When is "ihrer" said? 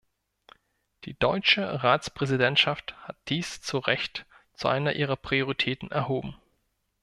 4.93-5.15